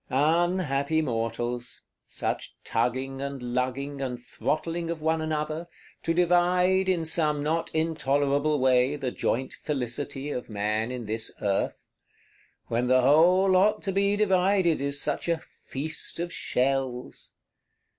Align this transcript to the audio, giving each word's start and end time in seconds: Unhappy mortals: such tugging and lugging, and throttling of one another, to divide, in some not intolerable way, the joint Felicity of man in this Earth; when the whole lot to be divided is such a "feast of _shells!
Unhappy 0.09 0.99
mortals: 0.99 1.83
such 2.07 2.55
tugging 2.63 3.21
and 3.21 3.39
lugging, 3.53 4.01
and 4.01 4.19
throttling 4.19 4.89
of 4.89 4.99
one 4.99 5.21
another, 5.21 5.67
to 6.01 6.11
divide, 6.11 6.89
in 6.89 7.05
some 7.05 7.43
not 7.43 7.69
intolerable 7.75 8.57
way, 8.57 8.95
the 8.95 9.11
joint 9.11 9.53
Felicity 9.53 10.31
of 10.31 10.49
man 10.49 10.91
in 10.91 11.05
this 11.05 11.31
Earth; 11.39 11.85
when 12.65 12.87
the 12.87 13.01
whole 13.01 13.47
lot 13.51 13.83
to 13.83 13.91
be 13.91 14.15
divided 14.15 14.81
is 14.81 14.99
such 14.99 15.29
a 15.29 15.37
"feast 15.37 16.17
of 16.19 16.31
_shells! 16.31 17.33